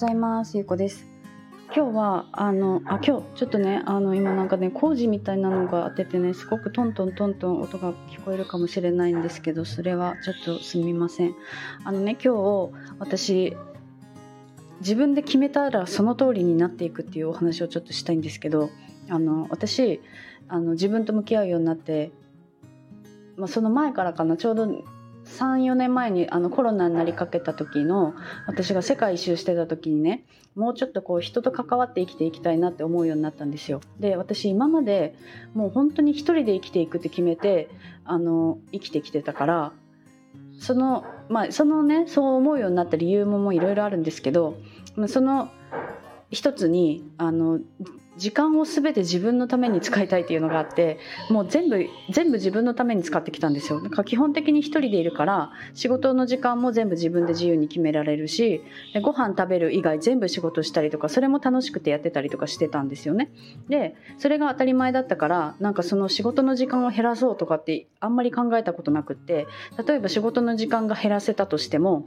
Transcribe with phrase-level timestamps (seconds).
[0.00, 0.56] ざいます。
[0.56, 1.06] ゆうこです。
[1.76, 11.34] 今日はあのあ今日ちょっとねあの今なんかね工事みたいなのが当ててねすごくトントントントン音が聞こえるかもしれないんですけどそれはちょっとすみません。
[11.84, 13.54] あのね今日私
[14.80, 18.70] 自分で決めたらその通りになっていくっていうお話をちょっとしたいんですけど
[19.10, 20.00] あの私
[20.48, 22.10] あの自分と向き合うようになって、
[23.36, 24.66] まあ、その前からかなちょうど
[25.38, 28.14] 34年前にあのコロナになりかけた時の
[28.46, 33.80] 私が世界一周してた時にねもうちょっとこう人と関わって生きていきたいなって思うようになったんですよ。
[34.00, 35.14] で私今まで
[35.54, 37.68] もう本当に一人で生きていくって決めて
[38.04, 39.72] あの生きてきてたから
[40.58, 44.56] そのまあそのねそう思うようになった理由もいろいろあるんですけど
[45.06, 45.50] その
[46.30, 47.60] 一つにあの
[48.20, 50.98] 時間を全て自分のために使いたいっていうのがあって
[51.30, 53.80] もう全部全部自分のために使ってきたんですよ。
[53.80, 63.30] だから基本的に一人でいるから仕事の時間も全部自分で自由に決められるしでご飯食べる以外全部仕事したりとかそれも楽しくてやってたりとかしてたんですよね。
[63.70, 69.46] でそれが当たり前だったからなんかその仕事の時間を減らそうとかってあんまり考えたことなくって
[69.86, 72.04] 例えば仕事の時間が減らせたとしても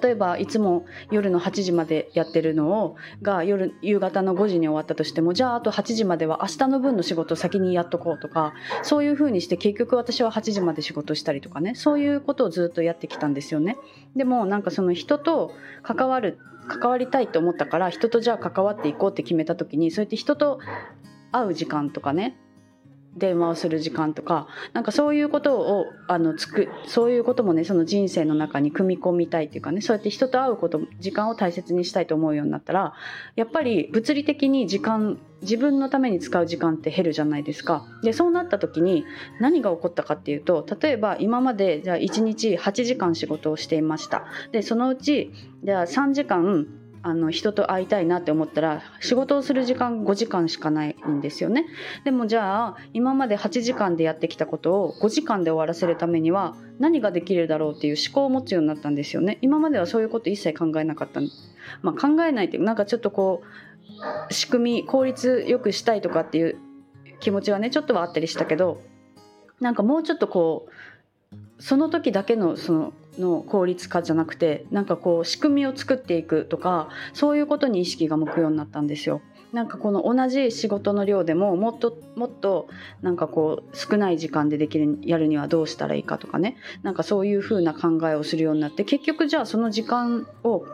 [0.00, 13.76] 例えばいつも夜の8時までやってるのをが夜夕方の5時に終わったとしてもじゃああと8時までは明日の分の仕事を先にやっとこうとかそういうふうにして結局私は8時まで仕事したりとかねそういうことをずっとやってきたんですよね。
[14.16, 20.60] でもなんかその人と関わる関わりたいと思ったから人とじゃあ関わっていこうって決めた時にそうやって人と
[21.32, 22.36] 会う時間とかね
[23.16, 32.94] 電話をする時間とかなんかそういうことをあのつくそういうこともねその人生の中に組み込みたいっていうかねそうやって人と会うこと時間を大切にしたいと思うようになったら
[33.36, 37.84] やっぱり物理的に時間自分のために使う時間って減るじゃないですか。
[38.02, 39.04] でそうなった時に
[39.40, 44.24] 何が起こったかっていうと例えば今までじゃあ1日8時間仕事をしていました。
[44.52, 45.32] でそのうち
[45.64, 46.66] じゃあ3時間
[47.04, 51.66] あの人と会いたいなって思ったら仕事をする時間5時間しかないんですよね。
[52.04, 59.38] でもじゃあ今まで8時間でやってきたことを5時間で終わらせるためには何ができるだろうっていう思考を持つようになったんですよね。
[59.42, 61.20] 今まではそういうこと一切考えなかった。
[61.82, 63.42] まあ、考えないっていうなんかちょっとこ
[64.28, 66.56] う仕組み効率よくしたいとかっていう
[67.20, 68.82] 気持ちはねちょっとはあったりしたけど
[69.60, 71.32] なんかもうちょっとこう
[71.62, 79.20] その時だけのそのの効率化じゃなくてなんかこう仕組みを作っていくとかそういうことに意識が向くようになったんですよ。
[79.52, 82.68] なんかこの同じ仕事の量でももっともっと
[83.02, 90.64] なんかこう少ない時間でできるやるにはどうしたらいいかとかねなんかそういう風な考えをするようになって結局じゃあその時間を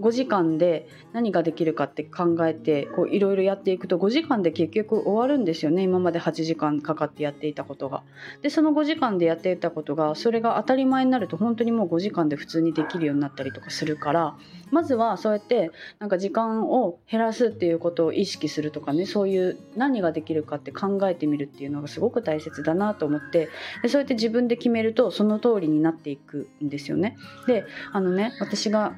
[0.00, 8.02] 5時間で何ができるかって考えていろいろやっていくと5時間で結局終わるんですよね今まで8時間かかってやっていたことが。
[8.42, 14.36] でその5時間でやっていたことがそれが当たり前になると本当にもう5時間で普通にできるようになったりとかするから
[14.70, 23.48] まずはそうやってなんか時間を減らすっていうことを意識するとかねそういう何ができるかって考えてみるっていうのがすごく大切だなと思って
[23.82, 27.16] でそうやって自分で決めるとその通りになっていくんですよね。
[27.46, 28.94] であのね私が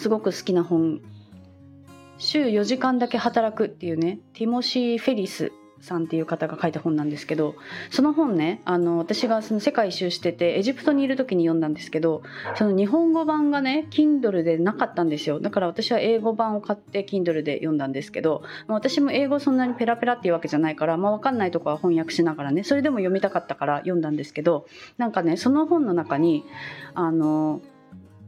[0.00, 1.02] すごく好きな本。
[2.16, 7.54] 週4時間だけ働くっていうねティモシー・フェリスさんっていう方が書いた本なんですけど
[7.90, 12.22] その本ねあの私がその世界一周しててエジプトにいる時に読んだんですけど
[12.56, 15.40] その日本語版がね Kindle でなかったんですよ。
[15.40, 24.66] だから私は英語版を買って Kindle で読んだんですけど私も英語そんなにペラペラっていうわけじゃないから、まあ、分かんないとこは翻訳しながらねそれでも読みたかったから読んだんですけど
[24.98, 26.44] なんかねその本の中に
[26.94, 27.60] あの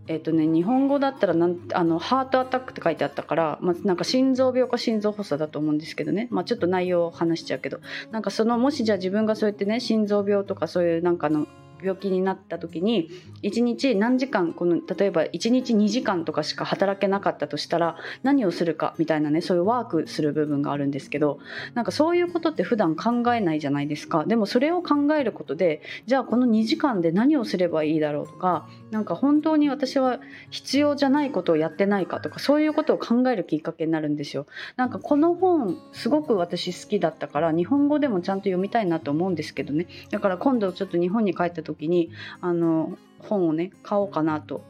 [0.08, 7.80] えっ、とね日本語だったらなんあのハートアタックって書いてあったから、まあ、なんか心臓病か心臓発作だと思うんですけどね、まあ、ちょっと内容を話しちゃうけど。
[8.10, 11.46] なんかそのもしじゃあ自分がそうやってね心臓病とかそういうなんかの
[11.82, 13.10] 病気になった時に
[13.42, 21.38] 1日何時間この例えば1日2時間とかしか働けなかったとしたら何をするかみたいなねそういうワークする部分があるんですけど
[21.74, 24.24] なんかそういうことって普段考えないじゃないですか。
[24.24, 30.20] でもそれを考えることでじゃあこの2時間で何をすればいいだろうとかなんか本当に私は
[30.50, 34.46] 必要じゃないことをやってないかとかそういうことを考えるきっかけになるんですよ。
[34.76, 39.86] なんかこの本すごく私好きだったから日本語でもちゃんと読みたいなと思うんですけどね。
[40.10, 42.10] だから今度ちょっと日本に帰った時に
[42.40, 44.64] あの本をね買おうかなと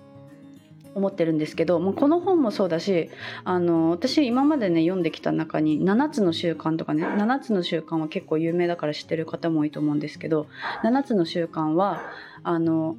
[0.95, 3.11] 思ってるんですけどもうこの本もそうだし
[3.45, 10.47] あの私今までね読んできた中に「7つの習慣」とかね「7つの習慣」は結構有名だから知ってる方も多いと思うんですけど
[10.85, 12.03] 「7つの習慣は」
[12.45, 12.97] あの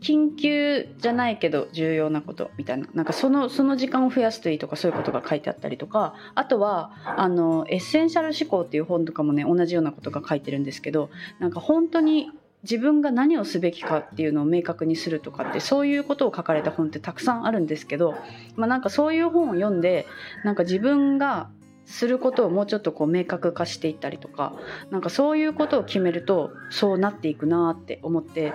[0.00, 11.10] 緊急じゃないけど重要なことみたいななんかそのその時間を増やすといいとかそういうことが書いてあったりとかあとはあのエッセンシャル思考っていう本とかもね同じようなことが書いてるんですけど
[11.40, 12.30] なんか本当に
[12.70, 18.14] 自分が何をすべきかっていうのを明確にするとかってそういうことを書かれた本ってたくさんあるんですけど、
[18.56, 20.06] まあ、なんかそういう本を読んで
[20.44, 21.48] なんか自分が
[21.86, 24.52] することをもうちょっとこう明確化していったりとか
[24.90, 28.52] なんかそういうことを決めるとそうなっていくなって思って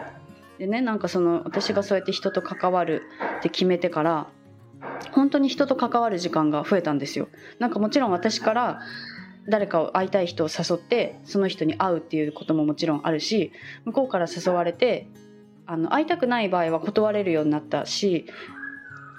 [0.60, 3.02] でねなんかその私がそうやって人と関わる
[3.40, 4.28] って決めてから
[5.12, 7.28] 本当に人と関わる時間が増えたんですよ。
[7.60, 8.82] なんかもちろん私から
[9.48, 13.52] 誰かを会いたい人を誘ってその人に会うっていうことももちろんあるし
[13.86, 15.08] 向こうから誘われて
[15.66, 18.26] あの会いたくない場合は断れるようになったし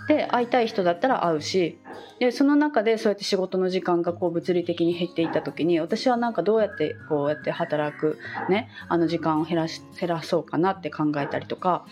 [0.08, 1.78] で会いたい人だったら会うし
[2.20, 8.18] でその中でそうやって仕事の時間がこう物理的に減っていった時に私はなんかどうやってこうやって働く、
[8.48, 11.86] ね、あの時間を減らし減らそうかなって考えたりとか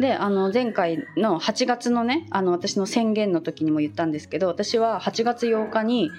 [0.00, 6.10] であの前回の8月のねあの私の宣言の時にも言ったんですけど私は8月8日に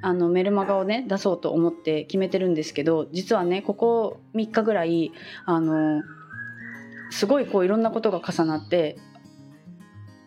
[0.00, 5.12] あのメルマガをね出そうと思って決めてるんですけど実はねここ3日ぐらい
[5.44, 6.02] あの
[7.10, 8.98] すごいこういろんなことが重なって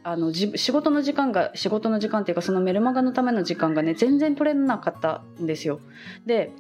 [0.04, 5.80] あの仕事の時間が仕事の時間っていうかそのメルマガのための時間がね全然取れなかったんですよ。
[6.26, 6.52] で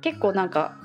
[0.00, 0.76] 結構なんか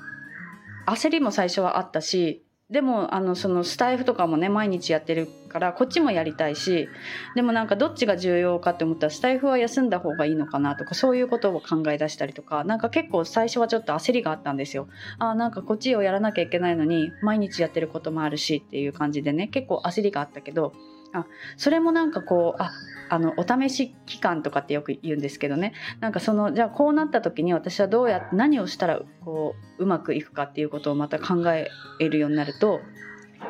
[0.86, 6.88] 焦りも最初はあったしでもあのそのスタイフとかもね毎日やってるからこっちもやりたいし
[7.36, 14.88] でもなんかどっちが重要かって思ったらスタイフは休んだ方がいいのかなとかそういうことを考え出したりとか何か結構最初はちょっと焦りがあったんですよ。
[15.18, 20.72] あなんかこっちをやらなきゃいけないのに毎日やってることもあるしっていう感じでね結構焦りがあったけど
[21.12, 21.26] あ
[21.56, 22.70] それもなんかこうあ
[23.08, 25.74] あのお試し期間とかってよく言うんですけどね。
[26.00, 31.68] なんかそのじゃあこうなった時に私はどうやって何をしたらこううまくいくかっていうことをまた考え
[32.00, 32.80] るようになると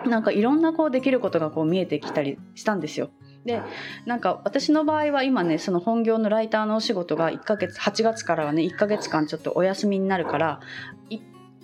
[0.07, 3.11] なんかいろんなこうできることがこう見えてきたりしたんですよ。
[3.45, 3.61] で
[4.07, 10.61] なんか私の場合は今ねその本業のライターのお仕事が1ヶ月8月からはね1ヶ月間ちょっとお休みになるから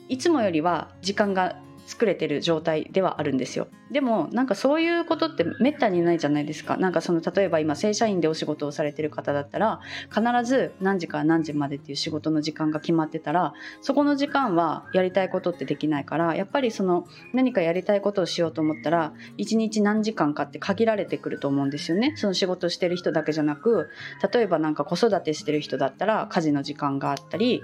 [0.08, 3.66] いつもよりは時間が作れてる状態ではあるんですよ。
[3.90, 6.76] でもなんかそういうことってめったにないじゃないですか。
[6.76, 9.80] なんかその例えば今正社員でお仕事をされてる方だったら
[10.10, 22.12] 必ず何時から何時までっていう仕事の時間が決まってたらそこの時間はやりたいことってできないからやっぱりその何かやりたいことをしようと思ったら1日何時間かって限られてくると思うんですよね。
[22.16, 23.88] その仕事してる人だけじゃなく
[24.30, 27.62] 例えばなんか子育てしてる人だったら家事の時間があったり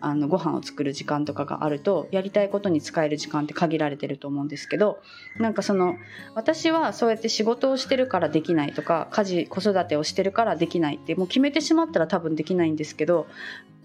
[0.00, 5.00] あのご飯を作る時間とかがあるとやりたいことに使える時間って限られてると思うんですけど
[5.38, 5.96] なんかその
[6.34, 13.26] 私はそうやって仕事をしてるからできないとか家事子育てをしてるからできないってもう決めてしまったら多分できないんですけど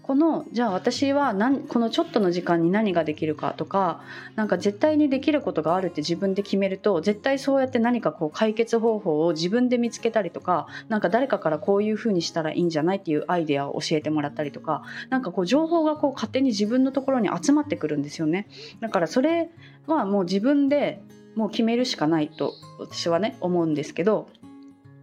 [0.06, 4.02] このじゃあ私は何このちょっとの時間に何ができるかとか
[4.34, 18.46] なんか絶対にできることがあるって自分で決めると絶対そうやって何かこう解決方法を自分で見つけたりとかなんか誰かからこういうふうにしたらいいんじゃないっていうアイデアを教えてもらったりとかなんかこう情報がこう勝手に自分のところに集まってくるんですよね。
[18.80, 19.50] だからそれ
[19.86, 21.00] はもう自分で
[21.34, 24.28] もう決めるしかないと私はね思うんですけど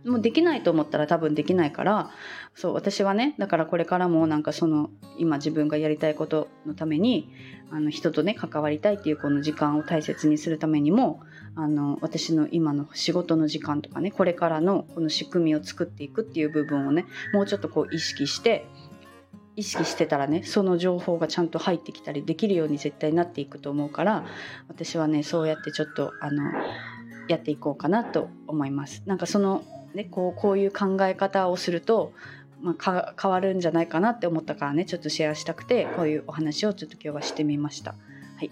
[0.06, 2.12] もうできないと思ったら多分できないから
[2.56, 7.32] そう私はねだからこれからもなんかその今自分がやりたいことのために
[7.70, 11.22] あの人とね関わりたいっていうこの時間を大切にするためにも
[11.56, 18.66] あの私の今の仕事の時間とかねこれからのこの仕組みを作っていくっていう部分をねもうちょっとこう意識して
[19.56, 24.26] 意識してたらねその情報がちゃんと入ってきたりできるように絶対なっていくと思うから
[24.70, 26.44] 私はねそうやってちょっとあの
[27.28, 29.04] やっていこうかなと思います。
[29.06, 32.14] なんかそのね、こうこういう考え方をすると、
[32.62, 37.92] まあ、変わるんじゃないかなって思ったからねちょっとシェアしたくてこういうお話をちょっと今日はしてみました。
[37.92, 37.98] は
[38.44, 38.52] い、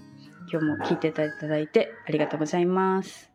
[0.52, 3.30] 今日も聞いていただいてありがとうございます。